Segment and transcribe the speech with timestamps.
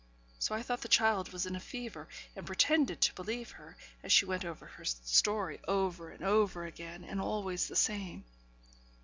[0.39, 4.11] So I thought the child was in a fever, and pretended to believe her, as
[4.11, 8.23] she went over her story over and over again, and always the same.